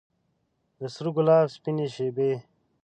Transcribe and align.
د 0.79 0.81
سره 0.95 1.09
ګلاب 1.15 1.45
سپینې 1.55 1.87
شبۍ 1.95 2.31